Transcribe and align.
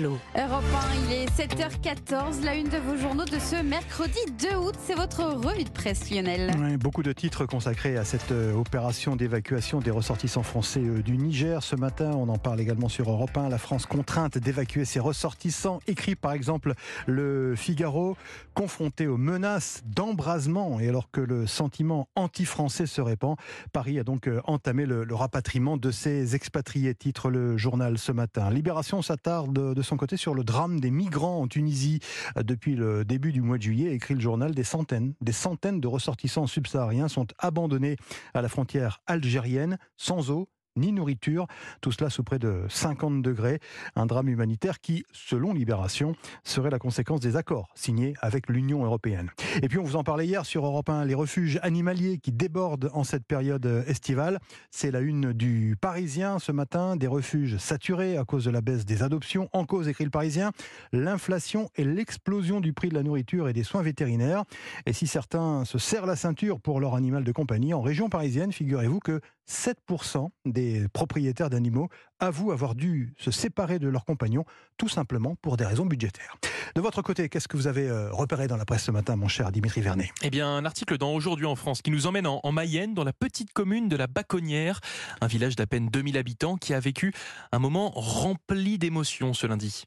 Europe 0.00 0.24
1, 0.36 1.10
il 1.10 1.12
est 1.12 1.26
7h14, 1.36 2.42
la 2.42 2.54
une 2.54 2.68
de 2.68 2.78
vos 2.78 2.96
journaux 2.96 3.26
de 3.26 3.38
ce 3.38 3.62
mercredi 3.62 4.18
2 4.40 4.56
août, 4.56 4.74
c'est 4.82 4.94
votre 4.94 5.22
revue 5.22 5.64
de 5.64 5.68
presse 5.68 6.10
Lionel. 6.10 6.50
Ouais, 6.58 6.78
beaucoup 6.78 7.02
de 7.02 7.12
titres 7.12 7.44
consacrés 7.44 7.98
à 7.98 8.04
cette 8.06 8.32
euh, 8.32 8.54
opération 8.54 9.16
d'évacuation 9.16 9.80
des 9.80 9.90
ressortissants 9.90 10.42
français 10.42 10.80
euh, 10.80 11.02
du 11.02 11.18
Niger. 11.18 11.62
Ce 11.62 11.76
matin, 11.76 12.12
on 12.12 12.30
en 12.30 12.38
parle 12.38 12.60
également 12.60 12.88
sur 12.88 13.10
Europe 13.10 13.36
1, 13.36 13.50
la 13.50 13.58
France 13.58 13.84
contrainte 13.84 14.38
d'évacuer 14.38 14.86
ses 14.86 14.98
ressortissants. 14.98 15.80
Écrit 15.86 16.14
par 16.14 16.32
exemple 16.32 16.72
le 17.06 17.54
Figaro, 17.54 18.16
confronté 18.54 19.06
aux 19.06 19.18
menaces 19.18 19.82
d'embrasement 19.84 20.80
et 20.80 20.88
alors 20.88 21.10
que 21.10 21.20
le 21.20 21.46
sentiment 21.46 22.08
anti-français 22.16 22.86
se 22.86 23.02
répand, 23.02 23.36
Paris 23.74 23.98
a 23.98 24.04
donc 24.04 24.26
euh, 24.26 24.40
entamé 24.44 24.86
le, 24.86 25.04
le 25.04 25.14
rapatriement 25.14 25.76
de 25.76 25.90
ses 25.90 26.34
expatriés, 26.34 26.94
titre 26.94 27.28
le 27.28 27.58
journal 27.58 27.98
ce 27.98 28.12
matin. 28.12 28.48
Libération 28.48 29.02
s'attarde 29.02 29.52
de 29.52 29.81
son 29.82 29.96
côté 29.96 30.16
sur 30.16 30.34
le 30.34 30.44
drame 30.44 30.80
des 30.80 30.90
migrants 30.90 31.40
en 31.40 31.48
Tunisie. 31.48 32.00
Depuis 32.36 32.74
le 32.74 33.04
début 33.04 33.32
du 33.32 33.42
mois 33.42 33.58
de 33.58 33.62
juillet, 33.62 33.92
écrit 33.92 34.14
le 34.14 34.20
journal, 34.20 34.54
des 34.54 34.64
centaines, 34.64 35.14
des 35.20 35.32
centaines 35.32 35.80
de 35.80 35.88
ressortissants 35.88 36.46
subsahariens 36.46 37.08
sont 37.08 37.26
abandonnés 37.38 37.96
à 38.34 38.42
la 38.42 38.48
frontière 38.48 39.00
algérienne, 39.06 39.78
sans 39.96 40.30
eau, 40.30 40.48
ni 40.76 40.92
nourriture. 40.92 41.46
Tout 41.80 41.92
cela 41.92 42.10
sous 42.10 42.22
près 42.22 42.38
de 42.38 42.64
50 42.68 43.22
degrés. 43.22 43.60
Un 43.96 44.06
drame 44.06 44.28
humanitaire 44.28 44.80
qui, 44.80 45.04
selon 45.12 45.52
Libération, 45.52 46.14
serait 46.44 46.70
la 46.70 46.78
conséquence 46.78 47.20
des 47.20 47.36
accords 47.36 47.68
signés 47.74 48.14
avec 48.20 48.48
l'Union 48.48 48.84
européenne. 48.84 49.30
Et 49.62 49.68
puis 49.68 49.78
on 49.78 49.84
vous 49.84 49.96
en 49.96 50.04
parlait 50.04 50.26
hier 50.26 50.46
sur 50.46 50.64
Europe 50.64 50.88
1, 50.88 51.04
les 51.04 51.14
refuges 51.14 51.58
animaliers 51.62 52.18
qui 52.18 52.32
débordent 52.32 52.90
en 52.92 53.04
cette 53.04 53.26
période 53.26 53.66
estivale. 53.86 54.38
C'est 54.70 54.90
la 54.90 55.00
une 55.00 55.32
du 55.32 55.76
Parisien 55.80 56.38
ce 56.38 56.52
matin, 56.52 56.96
des 56.96 57.06
refuges 57.06 57.56
saturés 57.56 58.16
à 58.16 58.24
cause 58.24 58.44
de 58.44 58.50
la 58.50 58.60
baisse 58.60 58.84
des 58.84 59.02
adoptions. 59.02 59.48
En 59.52 59.64
cause, 59.64 59.88
écrit 59.88 60.04
le 60.04 60.10
Parisien, 60.10 60.52
l'inflation 60.92 61.70
et 61.76 61.84
l'explosion 61.84 62.60
du 62.60 62.72
prix 62.72 62.88
de 62.88 62.94
la 62.94 63.02
nourriture 63.02 63.48
et 63.48 63.52
des 63.52 63.64
soins 63.64 63.82
vétérinaires. 63.82 64.44
Et 64.86 64.92
si 64.92 65.06
certains 65.06 65.64
se 65.64 65.78
serrent 65.78 66.06
la 66.06 66.16
ceinture 66.16 66.60
pour 66.60 66.80
leur 66.80 66.94
animal 66.94 67.24
de 67.24 67.32
compagnie, 67.32 67.74
en 67.74 67.80
région 67.80 68.08
parisienne, 68.08 68.52
figurez-vous 68.52 69.00
que 69.00 69.20
7% 69.48 70.28
des 70.44 70.86
propriétaires 70.92 71.50
d'animaux 71.50 71.88
avouent 72.20 72.52
avoir 72.52 72.74
dû 72.74 73.14
se 73.18 73.30
séparer 73.30 73.78
de 73.78 73.88
leurs 73.88 74.04
compagnons, 74.04 74.44
tout 74.76 74.88
simplement 74.88 75.34
pour 75.42 75.56
des 75.56 75.64
raisons 75.64 75.86
budgétaires. 75.86 76.36
De 76.74 76.80
votre 76.80 77.02
côté, 77.02 77.28
qu'est-ce 77.28 77.48
que 77.48 77.56
vous 77.56 77.66
avez 77.66 77.88
euh, 77.88 78.10
repéré 78.12 78.46
dans 78.46 78.56
la 78.56 78.64
presse 78.64 78.84
ce 78.84 78.90
matin, 78.90 79.16
mon 79.16 79.28
cher 79.28 79.50
Dimitri 79.52 79.80
Vernet? 79.80 80.10
Eh 80.22 80.30
bien, 80.30 80.48
un 80.48 80.64
article 80.64 80.98
dans 80.98 81.12
Aujourd'hui 81.12 81.46
en 81.46 81.56
France 81.56 81.82
qui 81.82 81.90
nous 81.90 82.06
emmène 82.06 82.26
en, 82.26 82.40
en 82.42 82.52
Mayenne, 82.52 82.94
dans 82.94 83.04
la 83.04 83.12
petite 83.12 83.52
commune 83.52 83.88
de 83.88 83.96
la 83.96 84.06
Baconnière, 84.06 84.80
un 85.20 85.26
village 85.26 85.56
d'à 85.56 85.66
peine 85.66 85.88
2000 85.88 86.16
habitants 86.16 86.56
qui 86.56 86.72
a 86.74 86.80
vécu 86.80 87.12
un 87.50 87.58
moment 87.58 87.90
rempli 87.90 88.78
d'émotions 88.78 89.34
ce 89.34 89.46
lundi. 89.46 89.84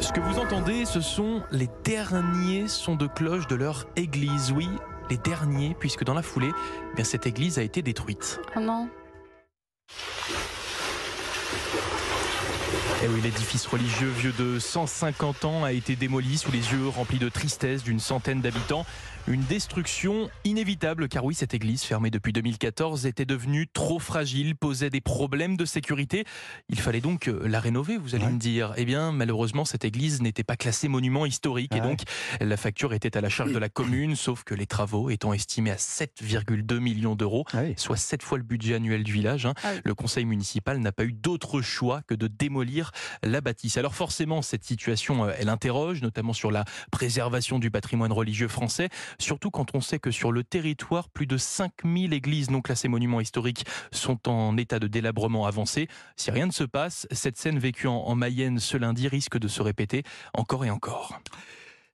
Ce 0.00 0.12
que 0.12 0.20
vous 0.20 0.38
entendez, 0.38 0.86
ce 0.86 1.00
sont 1.00 1.42
les 1.52 1.68
derniers 1.84 2.66
sons 2.66 2.96
de 2.96 3.06
cloche 3.06 3.46
de 3.46 3.54
leur 3.54 3.86
église. 3.96 4.50
Oui, 4.50 4.68
les 5.10 5.18
derniers, 5.18 5.76
puisque 5.78 6.04
dans 6.04 6.14
la 6.14 6.22
foulée, 6.22 6.52
eh 6.92 6.94
bien, 6.94 7.04
cette 7.04 7.26
église 7.26 7.58
a 7.58 7.62
été 7.62 7.82
détruite. 7.82 8.40
Non. 8.56 8.88
Et 13.02 13.08
oui, 13.08 13.20
l'édifice 13.22 13.66
religieux 13.66 14.10
vieux 14.10 14.32
de 14.38 14.58
150 14.58 15.46
ans 15.46 15.64
a 15.64 15.72
été 15.72 15.96
démoli 15.96 16.36
sous 16.36 16.52
les 16.52 16.58
yeux 16.72 16.86
remplis 16.88 17.18
de 17.18 17.30
tristesse 17.30 17.82
d'une 17.82 17.98
centaine 18.00 18.42
d'habitants. 18.42 18.84
Une 19.28 19.42
destruction 19.44 20.30
inévitable 20.44 21.08
car 21.08 21.24
oui, 21.24 21.34
cette 21.34 21.52
église 21.54 21.82
fermée 21.82 22.10
depuis 22.10 22.32
2014 22.32 23.06
était 23.06 23.26
devenue 23.26 23.68
trop 23.72 23.98
fragile, 23.98 24.56
posait 24.56 24.90
des 24.90 25.00
problèmes 25.02 25.56
de 25.56 25.64
sécurité. 25.66 26.24
Il 26.68 26.80
fallait 26.80 27.00
donc 27.02 27.28
euh, 27.28 27.40
la 27.46 27.60
rénover, 27.60 27.96
vous 27.96 28.14
allez 28.14 28.24
Ouais. 28.24 28.32
me 28.32 28.38
dire. 28.38 28.72
Eh 28.76 28.84
bien, 28.84 29.12
malheureusement, 29.12 29.64
cette 29.64 29.84
église 29.84 30.20
n'était 30.20 30.42
pas 30.42 30.56
classée 30.56 30.88
monument 30.88 31.26
historique 31.26 31.74
et 31.74 31.80
Ah 31.80 31.86
donc 31.86 32.00
la 32.40 32.56
facture 32.56 32.92
était 32.92 33.16
à 33.16 33.20
la 33.20 33.28
charge 33.28 33.52
de 33.52 33.58
la 33.58 33.68
commune, 33.68 34.16
sauf 34.16 34.42
que 34.42 34.54
les 34.54 34.66
travaux 34.66 35.10
étant 35.10 35.32
estimés 35.32 35.70
à 35.70 35.76
7,2 35.76 36.78
millions 36.80 37.14
d'euros, 37.14 37.44
Ah 37.52 37.60
soit 37.76 37.96
7 37.96 38.22
fois 38.22 38.36
le 38.38 38.44
budget 38.44 38.74
annuel 38.74 39.04
du 39.04 39.12
village, 39.12 39.46
hein, 39.46 39.54
Ah 39.64 39.72
le 39.84 39.94
conseil 39.94 40.24
municipal 40.26 40.78
n'a 40.80 40.92
pas 40.92 41.04
eu 41.04 41.12
d'autre 41.12 41.60
choix 41.62 42.02
que 42.06 42.14
de 42.14 42.26
démolir 42.26 42.89
la 43.22 43.40
bâtisse. 43.40 43.76
Alors 43.76 43.94
forcément, 43.94 44.42
cette 44.42 44.64
situation, 44.64 45.24
euh, 45.24 45.32
elle 45.38 45.48
interroge, 45.48 46.02
notamment 46.02 46.32
sur 46.32 46.50
la 46.50 46.64
préservation 46.90 47.58
du 47.58 47.70
patrimoine 47.70 48.12
religieux 48.12 48.48
français, 48.48 48.88
surtout 49.18 49.50
quand 49.50 49.74
on 49.74 49.80
sait 49.80 49.98
que 49.98 50.10
sur 50.10 50.32
le 50.32 50.44
territoire, 50.44 51.08
plus 51.08 51.26
de 51.26 51.36
5000 51.36 52.12
églises 52.12 52.50
non 52.50 52.60
classées 52.60 52.88
monuments 52.88 53.20
historiques 53.20 53.64
sont 53.92 54.28
en 54.28 54.56
état 54.56 54.78
de 54.78 54.86
délabrement 54.86 55.46
avancé. 55.46 55.88
Si 56.16 56.30
rien 56.30 56.46
ne 56.46 56.52
se 56.52 56.64
passe, 56.64 57.06
cette 57.10 57.38
scène 57.38 57.58
vécue 57.58 57.86
en, 57.86 57.96
en 57.96 58.14
Mayenne 58.14 58.58
ce 58.58 58.76
lundi 58.76 59.08
risque 59.08 59.38
de 59.38 59.48
se 59.48 59.62
répéter 59.62 60.02
encore 60.34 60.64
et 60.64 60.70
encore. 60.70 61.20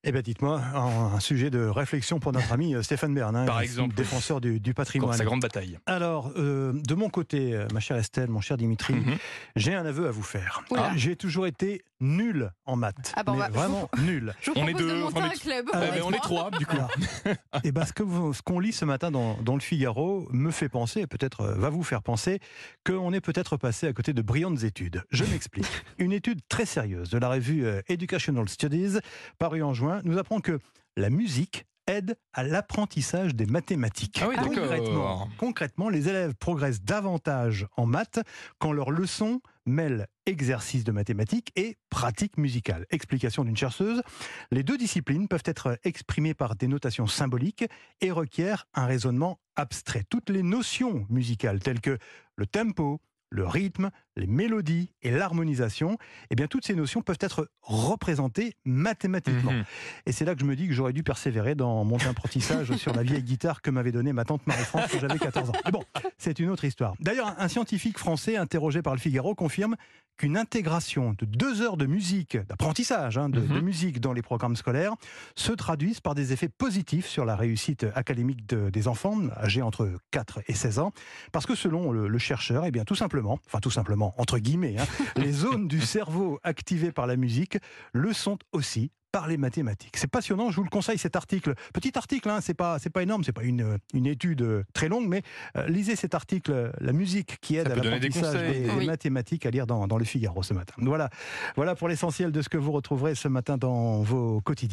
Eh 0.09 0.12
bien, 0.12 0.21
dites-moi, 0.21 0.61
un 0.77 1.19
sujet 1.19 1.50
de 1.50 1.67
réflexion 1.67 2.21
pour 2.21 2.33
notre 2.33 2.53
ami 2.53 2.77
euh, 2.77 2.83
Stéphane 2.84 3.12
Bern, 3.12 3.34
hein, 3.34 3.44
Par 3.44 3.61
exemple. 3.61 3.93
défenseur 3.97 4.41
du, 4.41 4.61
du 4.61 4.72
patrimoine. 4.72 5.17
Sa 5.17 5.25
grande 5.25 5.41
bataille. 5.43 5.81
Alors, 5.87 6.31
euh, 6.37 6.72
de 6.75 6.94
mon 6.94 7.09
côté, 7.11 7.55
euh, 7.55 7.67
ma 7.75 7.81
chère 7.81 7.97
Estelle, 7.97 8.31
mon 8.31 8.41
cher 8.41 8.56
Dimitri, 8.56 8.94
Mhm. 8.94 9.17
j'ai 9.56 9.75
un 9.75 9.84
aveu 9.84 10.06
à 10.06 10.12
vous 10.12 10.22
faire. 10.22 10.62
Oula. 10.71 10.93
J'ai 10.94 11.17
toujours 11.17 11.49
été 11.49 11.83
nul 11.99 12.53
en 12.67 12.77
maths. 12.77 13.15
Ah 13.17 13.25
bon, 13.25 13.33
mais 13.33 13.39
bah, 13.41 13.49
vraiment 13.53 13.91
nul. 13.99 14.33
Je 14.43 14.53
vous 14.53 14.61
On 14.61 14.69
est 14.69 14.75
deux, 14.75 14.87
de 14.87 15.03
on 15.03 15.21
un 15.21 15.31
est- 15.31 15.41
club. 15.41 15.67
Ah 15.72 15.81
Eh 15.89 15.91
ouais, 15.91 16.03
on 16.05 16.12
est 16.12 16.19
trois, 16.21 16.53
du 16.53 16.67
coup. 16.67 16.77
Et 17.65 17.73
ben, 17.73 17.84
ce 17.84 17.93
que 17.93 18.05
vous- 18.05 18.33
ce 18.33 18.43
qu'on 18.43 18.61
lit 18.61 18.73
ce 18.73 18.84
matin 18.84 19.11
dans, 19.11 19.37
dans 19.43 19.55
le 19.55 19.61
Figaro 19.61 20.28
me 20.31 20.53
fait 20.53 20.69
penser, 20.69 21.00
et 21.00 21.06
peut-être 21.09 21.47
va 21.47 21.69
vous 21.71 21.83
faire 21.83 22.03
penser, 22.03 22.38
qu'on 22.84 23.12
est 23.12 23.21
peut-être 23.21 23.56
passé 23.56 23.88
à 23.88 23.93
côté 23.93 24.12
de 24.12 24.23
brillantes 24.23 24.62
études. 24.62 25.03
Je 25.11 25.25
m'explique. 25.25 25.67
Une 25.99 26.12
étude 26.12 26.41
très 26.49 26.67
sérieuse 26.67 27.11
de 27.11 27.19
la 27.19 27.31
revue 27.31 27.67
Educational 27.88 28.49
Studies, 28.49 28.99
parue 29.41 29.62
en 29.65 29.75
juin, 29.75 29.95
nous 30.04 30.18
apprend 30.18 30.40
que 30.40 30.58
la 30.96 31.10
musique 31.10 31.66
aide 31.86 32.16
à 32.32 32.42
l'apprentissage 32.42 33.34
des 33.34 33.46
mathématiques. 33.46 34.20
Ah 34.22 34.28
oui, 34.28 34.36
concrètement, 34.36 35.28
concrètement, 35.38 35.88
les 35.88 36.08
élèves 36.08 36.34
progressent 36.34 36.82
davantage 36.82 37.66
en 37.76 37.86
maths 37.86 38.20
quand 38.58 38.72
leurs 38.72 38.90
leçons 38.90 39.40
mêlent 39.66 40.06
exercice 40.26 40.84
de 40.84 40.92
mathématiques 40.92 41.52
et 41.56 41.76
pratique 41.90 42.38
musicale. 42.38 42.86
Explication 42.90 43.44
d'une 43.44 43.56
chercheuse, 43.56 44.02
les 44.50 44.62
deux 44.62 44.78
disciplines 44.78 45.28
peuvent 45.28 45.42
être 45.44 45.78
exprimées 45.84 46.34
par 46.34 46.56
des 46.56 46.68
notations 46.68 47.06
symboliques 47.06 47.64
et 48.00 48.10
requièrent 48.10 48.66
un 48.74 48.86
raisonnement 48.86 49.40
abstrait. 49.54 50.04
Toutes 50.08 50.30
les 50.30 50.42
notions 50.42 51.06
musicales 51.08 51.60
telles 51.60 51.80
que 51.80 51.98
le 52.36 52.46
tempo, 52.46 53.00
le 53.31 53.47
rythme, 53.47 53.91
les 54.16 54.26
mélodies 54.26 54.91
et 55.03 55.10
l'harmonisation, 55.10 55.98
eh 56.31 56.37
bien 56.37 56.47
toutes 56.47 56.64
ces 56.64 56.75
notions 56.75 57.03
peuvent 57.03 57.19
être 57.20 57.48
représentées 57.62 58.54
mathématiquement. 58.64 59.53
Mhm. 59.53 59.64
Et 60.06 60.12
c'est 60.12 60.25
là 60.25 60.34
que 60.34 60.41
je 60.41 60.47
me 60.47 60.54
dis 60.56 60.69
que 60.69 60.72
j'aurais 60.75 60.92
dû 60.92 61.03
persévérer 61.03 61.54
dans 61.54 61.84
mon 61.84 61.98
apprentissage 61.98 62.72
sur 62.76 62.94
la 62.94 63.03
vieille 63.03 63.22
guitare 63.22 63.62
que 63.62 63.70
m'avait 63.70 63.92
donnée 63.92 64.12
ma 64.12 64.25
tante 64.25 64.47
Marie-France 64.47 64.84
quand 64.92 65.00
j'avais 65.00 65.19
14 65.19 65.50
ans. 65.50 65.53
Mais 65.64 65.72
bon, 65.72 65.82
c'est 66.19 66.38
une 66.38 66.50
autre 66.50 66.64
histoire. 66.64 66.94
D'ailleurs, 67.00 67.34
un 67.38 67.48
scientifique 67.48 67.98
français 67.98 68.37
interrogé 68.37 68.82
par 68.82 68.94
le 68.94 69.00
Figaro 69.00 69.34
confirme 69.34 69.76
qu'une 70.16 70.38
intégration 70.38 71.14
de 71.19 71.26
deux 71.26 71.60
heures 71.60 71.76
de 71.76 71.84
musique, 71.84 72.38
d'apprentissage 72.48 73.19
hein, 73.19 73.28
de, 73.28 73.41
Mhm. 73.41 73.54
de 73.56 73.60
musique 73.60 74.00
dans 74.00 74.14
les 74.14 74.22
programmes 74.22 74.56
scolaires, 74.56 74.94
se 75.34 75.53
traduisent 75.53 76.00
par 76.00 76.14
des 76.14 76.32
effets 76.32 76.48
positifs 76.48 77.06
sur 77.06 77.26
la 77.26 77.37
réussite 77.37 77.84
académique 77.94 78.47
de- 78.48 78.70
des 78.70 78.88
enfants 78.88 79.19
âgés 79.37 79.60
entre 79.60 79.91
4 80.12 80.41
et 80.48 80.54
16 80.54 80.78
ans. 80.78 80.93
Parce 81.32 81.44
que 81.44 81.54
selon 81.54 81.93
le, 81.93 82.08
le 82.08 82.19
chercheur, 82.19 82.64
eh 82.64 82.70
bien 82.70 82.84
tout 82.84 82.94
simplement, 82.94 83.16
enfin 83.25 83.60
tout 83.60 83.71
simplement, 83.71 84.15
entre 84.19 84.38
guillemets, 84.38 84.77
hein, 84.78 84.87
les 85.16 85.32
zones 85.32 85.69
du 85.69 85.81
cerveau 85.81 86.38
activées 86.43 86.93
par 86.93 87.06
la 87.06 87.16
musique 87.16 87.59
le 87.93 88.12
sont 88.12 88.38
aussi 88.53 88.91
par 89.12 89.28
les 89.28 89.38
mathématiques. 89.38 89.97
C'est 89.97 90.10
passionnant, 90.10 90.50
je 90.50 90.56
vous 90.56 90.65
le 90.65 90.69
conseille 90.69 90.99
cet 90.99 91.16
article. 91.16 91.55
Petit 91.72 91.97
article, 91.97 92.28
hein, 92.28 92.41
c'est 92.43 92.53
pas 92.53 92.78
c'est 92.78 92.91
pas 92.91 93.03
énorme, 93.03 93.25
c'est 93.25 93.32
pas 93.32 93.44
une, 93.44 93.78
une 93.94 94.06
étude 94.06 94.43
euh, 94.43 94.62
très 94.75 94.88
longue, 94.88 95.06
mais 95.09 95.22
euh, 95.56 95.66
lisez 95.69 95.97
cet 95.97 96.15
article, 96.15 96.71
la 96.81 96.93
musique 96.93 97.38
qui 97.41 97.56
aide 97.56 97.69
Ça 97.69 97.72
à 97.72 97.76
des 97.76 97.88
l'apprentissage 97.88 98.53
des, 98.53 98.60
des 98.65 98.71
Oui. 98.72 98.84
mathématiques 98.87 99.47
à 99.47 99.50
lire 99.50 99.66
dans, 99.66 99.87
dans 99.87 99.96
le 99.96 100.05
Figaro 100.05 100.43
ce 100.43 100.52
matin. 100.52 100.75
Voilà, 100.79 101.08
voilà 101.55 101.75
pour 101.75 101.88
l'essentiel 101.88 102.31
de 102.31 102.43
ce 102.43 102.50
que 102.50 102.58
vous 102.58 102.73
retrouverez 102.73 103.14
ce 103.14 103.29
matin 103.29 103.56
dans 103.56 104.02
vos 104.02 104.43
quotidiens. 104.43 104.67